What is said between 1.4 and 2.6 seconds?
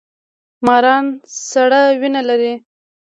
سړه وینه لري